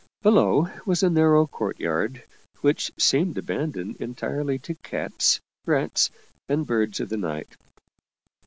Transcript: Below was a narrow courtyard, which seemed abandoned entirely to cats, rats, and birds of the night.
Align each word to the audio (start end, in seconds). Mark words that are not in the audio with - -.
Below 0.23 0.67
was 0.83 1.03
a 1.03 1.11
narrow 1.11 1.45
courtyard, 1.45 2.23
which 2.61 2.91
seemed 2.97 3.37
abandoned 3.37 3.97
entirely 3.97 4.57
to 4.57 4.73
cats, 4.73 5.39
rats, 5.67 6.09
and 6.49 6.65
birds 6.65 6.99
of 6.99 7.09
the 7.09 7.17
night. 7.17 7.55